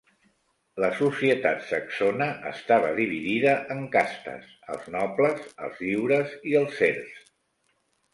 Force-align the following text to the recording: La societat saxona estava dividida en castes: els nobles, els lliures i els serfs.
La 0.83 0.87
societat 0.99 1.59
saxona 1.71 2.27
estava 2.51 2.89
dividida 2.99 3.53
en 3.75 3.83
castes: 3.97 4.47
els 4.77 4.87
nobles, 4.95 5.45
els 5.69 5.83
lliures 5.85 6.35
i 6.53 6.57
els 6.63 6.75
serfs. 6.81 7.21